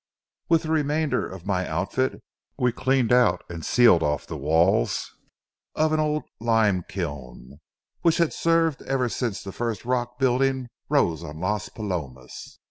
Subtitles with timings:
[0.49, 2.23] With the remainder of my outfit
[2.57, 5.15] we cleaned out and sealed off the walls
[5.75, 7.59] of an old lime kiln,
[8.01, 12.57] which had served ever since the first rock buildings rose on Las Palomas.